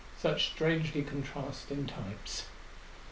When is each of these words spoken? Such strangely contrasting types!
Such 0.19 0.47
strangely 0.47 1.03
contrasting 1.03 1.85
types! 1.85 2.45